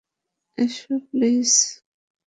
এসো, 0.57 0.93
প্লীজ। 1.07 1.51